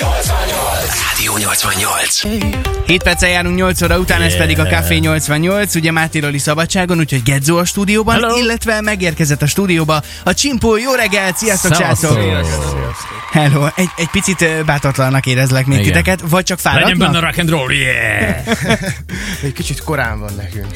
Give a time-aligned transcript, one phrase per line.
[0.00, 2.22] Rádió 88.
[2.86, 7.22] 7 perccel járunk 8 óra után, ez pedig a Café 88, ugye Máté szabadságon, úgyhogy
[7.22, 8.36] Gedzo a stúdióban, Hello.
[8.36, 10.76] illetve megérkezett a stúdióba a Csimpó.
[10.76, 12.18] Jó reggelt, sziasztok, srácok!
[13.30, 15.92] Hello, egy, egy picit bátortalanak érezlek még Igen.
[15.92, 17.22] titeket, vagy csak Legyen benne a fáradtnak?
[17.22, 18.46] rock and roll, yeah!
[19.44, 20.66] Egy kicsit korán van nekünk.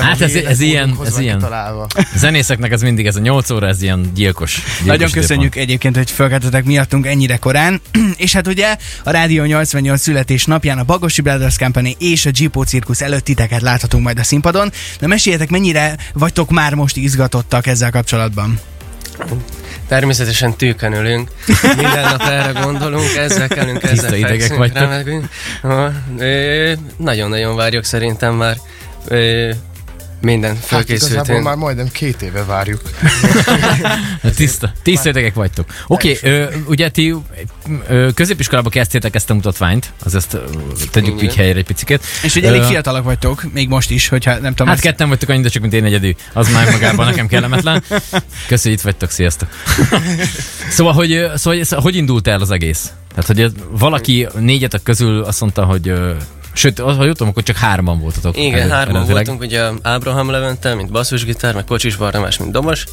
[0.00, 1.38] Hát ez- ez ilyen- ez ilyen.
[1.38, 1.86] Találva.
[2.14, 4.54] Zenészeknek ez mindig, ez a 8 óra, ez ilyen gyilkos.
[4.54, 5.12] gyilkos Nagyon időpont.
[5.26, 7.80] köszönjük egyébként, hogy fölkeltetek miattunk ennyire korán.
[8.16, 13.00] és hát ugye a Rádió 88 születésnapján a Bagosi Brothers Company és a Gipo Cirkusz
[13.00, 14.72] előtt titeket láthatunk majd a színpadon.
[15.00, 18.58] De meséljetek, mennyire vagytok már most izgatottak ezzel kapcsolatban?
[19.88, 21.30] Természetesen tűkön ülünk,
[21.76, 24.88] minden nap erre gondolunk, ezzel kellünk, Tiszta ezzel idegek fekszünk, vagytok.
[26.18, 28.56] ö, Nagyon-nagyon várjuk szerintem már
[30.20, 31.42] minden Hát igazából fölkészültünk.
[31.42, 32.80] már majdnem két éve várjuk.
[34.22, 34.34] Hát
[34.82, 35.74] Tiszta, idegek vagytok.
[35.86, 37.14] Oké, okay, ugye ti
[37.88, 40.38] ö, középiskolába kezdtétek ezt a mutatványt, az ezt
[40.90, 42.04] tegyük így helyre egy picit.
[42.22, 44.66] És ugye elég Ö, fiatalok vagytok, még most is, hogyha nem tudom.
[44.66, 46.14] Hát ez- ketten vagytok annyira csak, mint én egyedül.
[46.32, 47.82] Az már magában nekem kellemetlen.
[48.46, 49.48] Köszönjük, hogy itt vagytok, sziasztok.
[50.76, 52.90] szóval, hogy, ö, szóval, hogy, hogy indult el az egész?
[53.14, 55.92] Tehát, hogy valaki négyetek közül azt mondta, hogy
[56.56, 58.36] Sőt, ha jól tudom, akkor csak hárman voltatok.
[58.36, 59.26] Igen, ered- hárman eredetileg.
[59.26, 62.84] voltunk, ugye Ábraham Levente, mint basszusgitár, meg Kocsis Barnabás, mint dobos,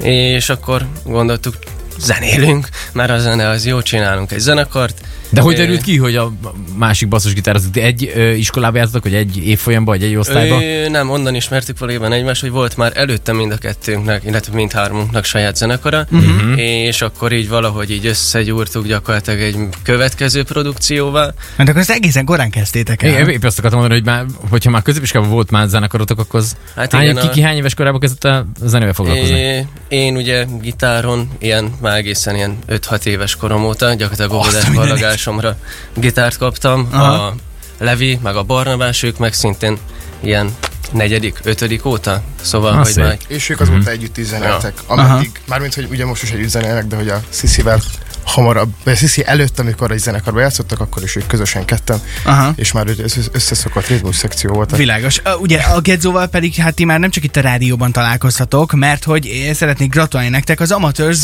[0.00, 1.54] és akkor gondoltuk,
[1.98, 5.00] zenélünk, mert a zene az jó, csinálunk egy zenekart.
[5.32, 6.32] De hogy Ö, derült ki, hogy a
[6.76, 10.62] másik basszusgitár az egy ö, iskolába jártatok, vagy egy évfolyamban, vagy egy osztályban?
[10.62, 14.72] Ő, nem, onnan ismertük valójában egymást, hogy volt már előtte mind a kettőnknek, illetve mind
[14.72, 16.58] hármunknak saját zenekara, uh-huh.
[16.58, 21.34] és akkor így valahogy így összegyúrtuk gyakorlatilag egy következő produkcióval.
[21.56, 23.10] Mert akkor ezt egészen korán kezdtétek el.
[23.10, 26.56] Igen, épp azt akartam mondani, hogy már, hogyha már középiskolában volt már zenekarotok, akkor az
[26.76, 29.38] Hát hány, igen, ki, hány éves korában kezdett a zenével foglalkozni?
[29.38, 35.56] É, én ugye gitáron, ilyen már egészen ilyen 5-6 éves korom óta, gyakorlatilag óvodás ballagásomra
[35.94, 36.88] gitárt kaptam.
[36.92, 37.26] Aha.
[37.26, 37.34] A
[37.78, 39.78] Levi, meg a Barnabás, ők meg szintén
[40.20, 40.54] ilyen
[40.92, 43.04] negyedik, ötödik óta, szóval, Ah, hogy szép.
[43.04, 44.72] már És ők azóta együtt is zenéltek.
[44.86, 47.80] Ameddig, mármint, hogy ugye most is együtt zenélnek, de hogy a Sisivel
[48.24, 52.52] hamarabb, vagy a Sisi előtt, amikor egy zenekarba játszottak, akkor is ők közösen ketten, Aha.
[52.56, 54.76] és már össze- összeszokott ritmus szekció volt.
[54.76, 55.22] Világos.
[55.40, 59.24] Ugye a Gedzóval pedig hát ti már nem csak itt a rádióban találkozhatok, mert hogy
[59.26, 61.18] én szeretnék gratulálni nektek, az Amateurs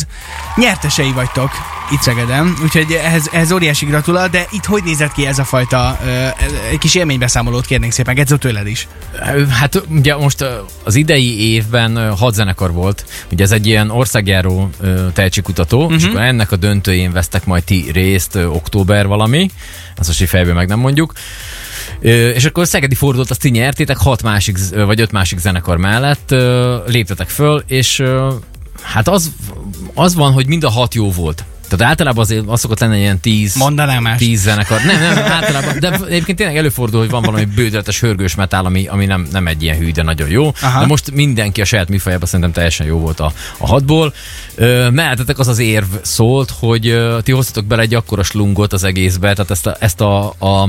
[0.57, 1.51] nyertesei vagytok
[1.93, 5.99] itt Szegeden, úgyhogy ehhez, ehhez óriási gratula, de itt hogy nézett ki ez a fajta
[6.07, 6.27] ö,
[6.71, 8.89] egy kis élménybeszámolót kérnénk szépen, Gedzó tőled is.
[9.51, 10.45] Hát ugye most
[10.85, 14.71] az idei évben hat zenekar volt, ugye ez egy ilyen országjáró
[15.13, 15.97] tehetségkutató, uh-huh.
[15.97, 19.51] és akkor ennek a döntőjén vesztek majd ti részt október valami,
[19.97, 21.13] azt most fejből meg nem mondjuk.
[22.35, 26.35] És akkor Szegedi fordult, azt ti nyertétek, hat másik, vagy öt másik zenekar mellett
[26.87, 28.03] léptetek föl, és
[28.83, 29.33] hát az,
[29.95, 31.45] az van, hogy mind a hat jó volt.
[31.69, 34.19] Tehát általában azért az szokott lenni ilyen tíz, Mondanám más.
[34.19, 34.81] tíz zenekar.
[34.85, 39.07] Nem, nem, általában, de egyébként tényleg előfordul, hogy van valami bődeletes hörgős metál, ami, ami
[39.07, 40.53] nem, nem egy ilyen hű, de nagyon jó.
[40.61, 40.81] Aha.
[40.81, 44.15] De most mindenki a saját műfajában szerintem teljesen jó volt a, a hatból.
[44.91, 49.33] Mellettetek az az érv szólt, hogy ö, ti hoztatok bele egy akkora slungot az egészbe,
[49.33, 50.69] tehát ezt a, ezt a, a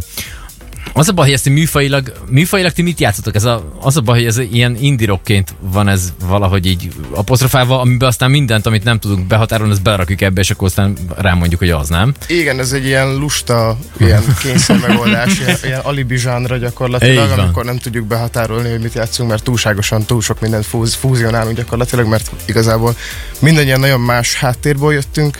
[0.93, 3.35] az a baj, hogy ezt műfajilag, műfajilag ti mit játszotok?
[3.35, 8.07] Ez a, az a baj, hogy ez ilyen indirokként van ez valahogy így apostrofálva, amiben
[8.07, 11.89] aztán mindent, amit nem tudunk behatárolni, ezt belerakjuk ebbe, és akkor aztán rámondjuk, hogy az
[11.89, 12.13] nem.
[12.27, 17.77] Igen, ez egy ilyen lusta, ilyen kényszer megoldás, ilyen, ilyen alibi zsánra gyakorlatilag, amikor nem
[17.77, 22.95] tudjuk behatárolni, hogy mit játszunk, mert túlságosan túl sok mindent fúz, fúzionálunk gyakorlatilag, mert igazából
[23.39, 25.37] mindannyian nagyon más háttérból jöttünk,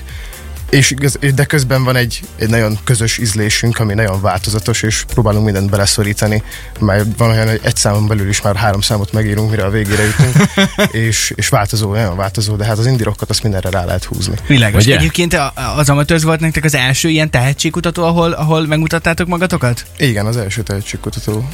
[0.69, 0.94] és
[1.35, 6.44] de közben van egy, egy nagyon közös ízlésünk, ami nagyon változatos, és próbálunk mindent beleszorítani,
[6.80, 10.03] mert van olyan, hogy egy számon belül is már három számot megírunk, mire a végére
[10.03, 10.35] jutunk,
[11.08, 14.35] és, és változó, nagyon változó, de hát az indirokat azt mindenre rá lehet húzni.
[14.47, 14.85] Világos.
[14.85, 14.97] Ugye?
[14.97, 15.38] Egyébként
[15.78, 19.85] az Amateurs volt nektek az első ilyen tehetségkutató, ahol, ahol megmutattátok magatokat?
[19.97, 21.50] Igen, az első tehetségkutató.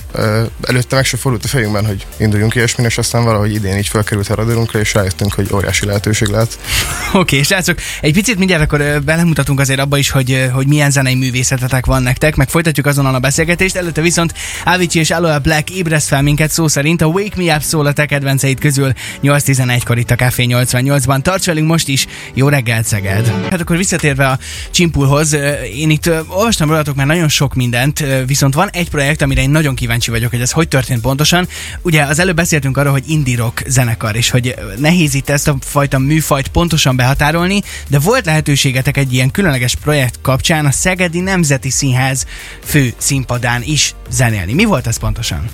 [0.67, 4.29] Előtte meg se fordult a fejünkben, hogy induljunk ilyesmin, és aztán valahogy idén így felkerült
[4.29, 6.59] a radarunkra, és rájöttünk, hogy óriási lehetőség lehet.
[7.07, 10.91] Oké, okay, srácok, egy picit mindjárt akkor belemutatunk azért abba is, hogy, ö, hogy milyen
[10.91, 14.33] zenei művészetetek van nektek, meg folytatjuk azonnal a beszélgetést, előtte viszont
[14.65, 17.93] Avicii és Aloe Black ébreszt fel minket szó szerint, a Wake Me Up szól a
[17.93, 18.93] te kedvenceid közül
[19.23, 21.21] 8.11-kor itt a Café 88-ban.
[21.21, 23.33] Tarts velünk most is, jó reggelt Szeged!
[23.49, 24.39] Hát akkor visszatérve a
[24.71, 29.21] Csimpulhoz, ö, én itt ö, olvastam rólatok már nagyon sok mindent, viszont van egy projekt,
[29.21, 31.47] amire én nagyon kíváncsi vagyok, hogy ez hogy történt pontosan.
[31.81, 35.55] Ugye az előbb beszéltünk arról, hogy indie rock zenekar, és hogy nehéz itt ezt a
[35.61, 41.69] fajta műfajt pontosan behatárolni, de volt lehetőségetek egy ilyen különleges projekt kapcsán a Szegedi Nemzeti
[41.69, 42.25] Színház
[42.63, 44.53] fő színpadán is zenélni.
[44.53, 45.49] Mi volt ez pontosan?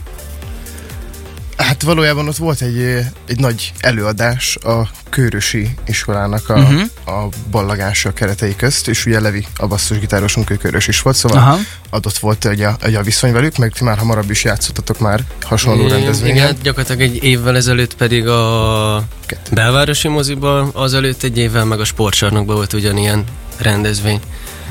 [1.82, 6.82] Hát valójában ott volt egy, egy nagy előadás a Körösi iskolának a, uh-huh.
[7.06, 11.58] a ballagása keretei közt, és ugye Levi, a basszusgitárosunk, ő körös is volt, szóval Aha.
[11.90, 15.24] Adott volt egy a, egy a viszony velük, meg ti már hamarabb is játszottatok már
[15.42, 16.36] hasonló Igen, rendezvényen.
[16.36, 19.56] Igen, gyakorlatilag egy évvel ezelőtt pedig a Kettő.
[19.56, 23.24] belvárosi moziban, azelőtt egy évvel meg a sportcsarnokban volt ugyanilyen
[23.58, 24.20] rendezvény.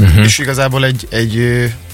[0.00, 0.24] Uh-huh.
[0.24, 1.38] És igazából egy, egy,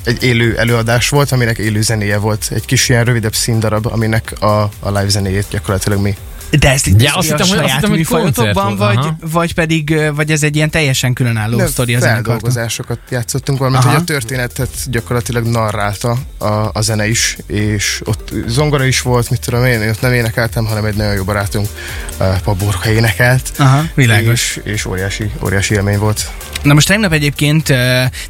[0.05, 2.49] egy élő előadás volt, aminek élő zenéje volt.
[2.55, 6.17] Egy kis ilyen rövidebb színdarab, aminek a, a live zenéjét gyakorlatilag mi.
[6.50, 9.16] De ezt itt Ja, azt hittem, hogy- azt saját hittem, hogy műfajotokban, vagy, aha.
[9.31, 13.93] vagy pedig vagy ez egy ilyen teljesen különálló Nem, sztori a feldolgozásokat játszottunk, valamint Aha.
[13.93, 19.40] hogy a történetet gyakorlatilag narrálta a, a zene is, és ott zongora is volt, mit
[19.40, 21.69] tudom én, én ott nem énekeltem, hanem egy nagyon jó barátunk,
[22.44, 23.52] Paborka énekelt.
[23.58, 24.60] Aha, világos.
[24.64, 26.31] És, és óriási, óriási élmény volt.
[26.62, 27.64] Na most tegnap egyébként,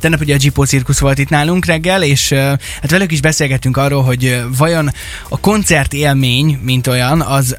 [0.01, 2.33] tegnap ugye a Gipó cirkusz volt itt nálunk reggel, és
[2.81, 4.91] hát velük is beszélgettünk arról, hogy vajon
[5.29, 7.57] a koncert élmény, mint olyan, az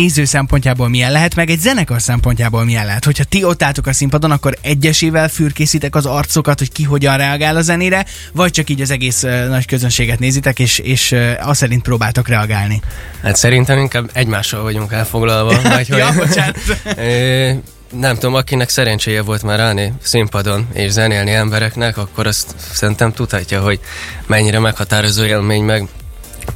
[0.00, 3.04] néző szempontjából milyen lehet, meg egy zenekar szempontjából milyen lehet.
[3.04, 7.56] Hogyha ti ott álltok a színpadon, akkor egyesével fürkészitek az arcokat, hogy ki hogyan reagál
[7.56, 12.28] a zenére, vagy csak így az egész nagy közönséget nézitek, és, és azt szerint próbáltok
[12.28, 12.80] reagálni.
[13.22, 15.60] Hát szerintem inkább egymással vagyunk elfoglalva.
[15.76, 16.56] Vagy hogy, ja, bocsánat.
[16.96, 17.50] Ö,
[17.90, 23.60] nem tudom, akinek szerencséje volt már állni színpadon és zenélni embereknek, akkor azt szerintem tudhatja,
[23.60, 23.80] hogy
[24.26, 25.88] mennyire meghatározó élmény meg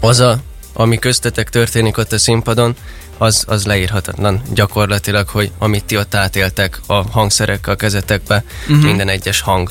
[0.00, 0.38] az a,
[0.75, 2.75] ami köztetek történik ott a színpadon,
[3.19, 8.85] az, az leírhatatlan gyakorlatilag, hogy amit ti ott átéltek a hangszerekkel a kezetekbe, uh-huh.
[8.85, 9.71] minden egyes hang.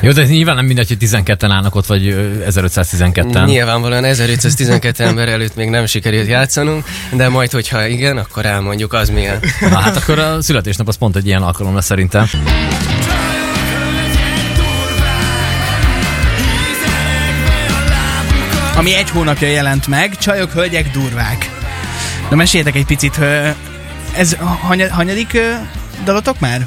[0.00, 3.46] Jó, de nyilván nem mindegy, hogy 12-en állnak ott, vagy ö, 1512-en.
[3.46, 9.08] Nyilvánvalóan 1512 ember előtt még nem sikerült játszanunk, de majd, hogyha igen, akkor elmondjuk, az
[9.08, 9.38] milyen.
[9.60, 12.30] Na hát akkor a születésnap az pont egy ilyen alkalom lesz szerintem.
[18.80, 21.50] Ami egy hónapja jelent meg, Csajok, Hölgyek, Durvák.
[22.30, 23.20] Na meséljetek egy picit,
[24.16, 24.36] ez
[24.90, 25.38] hanyadik
[26.04, 26.66] dalotok már?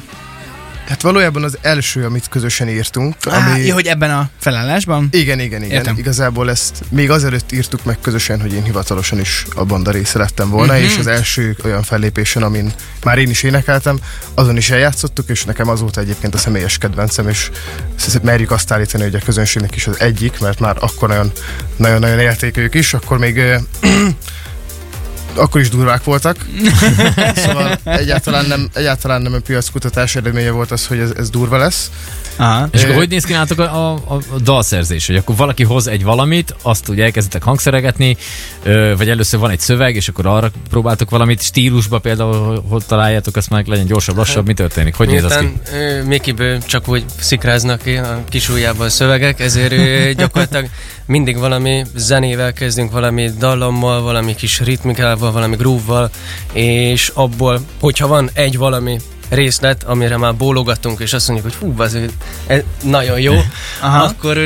[0.88, 3.35] Hát valójában az első, amit közösen írtunk, Ami...
[3.51, 3.65] ami...
[3.65, 5.07] Jó, hogy ebben a felállásban?
[5.12, 5.75] Igen, igen, igen.
[5.77, 5.97] Értem.
[5.97, 10.50] Igazából ezt még azelőtt írtuk meg közösen, hogy én hivatalosan is a banda része lettem
[10.50, 10.81] volna, Mhm.
[10.81, 14.00] és az első olyan fellépésen, amin már én is énekeltem,
[14.33, 17.50] azon is eljátszottuk, és nekem azóta egyébként a személyes kedvencem, és
[18.21, 21.31] merjük azt állítani, hogy a közönségnek is az egyik, mert már akkor nagyon,
[21.75, 23.41] nagyon-nagyon élték ők is, akkor még
[25.35, 26.38] akkor is durvák voltak.
[27.35, 31.89] szóval egyáltalán nem, egyáltalán nem a piackutatás eredménye volt az, hogy ez, ez durva lesz.
[32.38, 32.68] Aha.
[32.71, 35.07] És akkor hogy néz ki nálatok a, a, a, dalszerzés?
[35.07, 38.18] Hogy akkor valaki hoz egy valamit, azt ugye elkezditek hangszeregetni,
[38.97, 43.50] vagy először van egy szöveg, és akkor arra próbáltok valamit stílusba például, hogy találjátok, azt
[43.50, 44.95] meg legyen gyorsabb, lassabb, mi történik?
[44.95, 45.59] Hogy néz az ki?
[46.06, 50.69] Mikiből csak úgy szikráznak ki a kis ujjával szövegek, ezért ö, gyakorlatilag
[51.06, 56.09] mindig valami zenével kezdünk, valami dallammal, valami kis ritmikával, valami groove-val,
[56.53, 59.00] és abból, hogyha van egy valami
[59.33, 61.97] részlet, amire már bólogatunk, és azt mondjuk, hogy hú, az
[62.47, 63.33] ez nagyon jó,
[63.81, 64.03] Aha.
[64.03, 64.38] akkor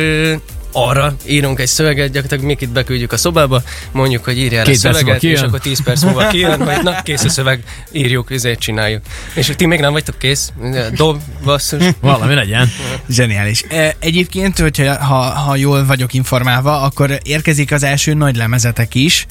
[0.72, 3.62] arra írunk egy szöveget, gyakorlatilag Mikit beküldjük a szobába,
[3.92, 7.24] mondjuk, hogy írjál Két a szöveget, és akkor 10 perc múlva kijön, hogy na, kész
[7.24, 9.02] a szöveg, írjuk, ezért csináljuk.
[9.34, 10.52] És ti még nem vagytok kész?
[10.94, 11.84] Dob, basszus.
[12.02, 12.72] Valami legyen.
[13.10, 13.64] Zseniális.
[13.70, 19.26] E, Egyébként, hogyha ha, ha jól vagyok informálva, akkor érkezik az első nagy lemezetek is.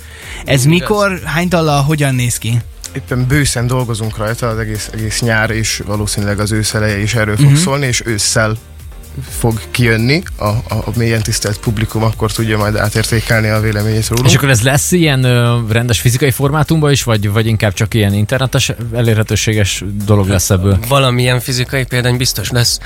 [0.45, 0.65] Ez Igaz.
[0.65, 2.61] mikor, hány dallal, hogyan néz ki?
[2.97, 7.37] Éppen bőszen dolgozunk rajta az egész, egész nyár, és valószínűleg az ősz eleje is erről
[7.37, 7.61] fog uh-huh.
[7.61, 8.57] szólni, és ősszel
[9.29, 14.29] fog kijönni, a, a, a mélyen tisztelt publikum akkor tudja majd átértékelni a véleményét rólunk.
[14.29, 18.13] És akkor ez lesz ilyen ö, rendes fizikai formátumban is, vagy, vagy inkább csak ilyen
[18.13, 20.79] internetes elérhetőséges dolog lesz ebből?
[20.89, 22.79] Valamilyen fizikai példány biztos lesz.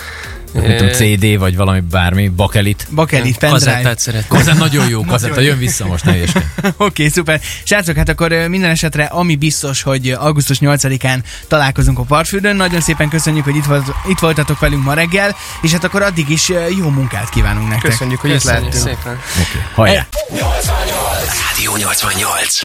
[0.52, 2.86] Nem tudom, CD, vagy valami bármi, bakelit.
[2.90, 3.72] Bakelit, pendrive.
[3.72, 4.28] Kazettát szeretnék.
[4.28, 6.12] Kazett nagyon jó, kazetta, jön vissza most, ne.
[6.16, 6.32] Oké,
[6.76, 7.40] okay, szuper.
[7.62, 12.56] Srácok, hát akkor minden esetre, ami biztos, hogy augusztus 8-án találkozunk a Parfürdön.
[12.56, 16.28] Nagyon szépen köszönjük, hogy itt, volt, itt voltatok velünk ma reggel, és hát akkor addig
[16.28, 17.90] is jó munkát kívánunk nektek.
[17.90, 18.98] Köszönjük, hogy itt Köszönjük lehettünk.
[19.02, 19.20] szépen.
[19.74, 20.06] Hajrá!
[21.48, 22.58] Rádió 88.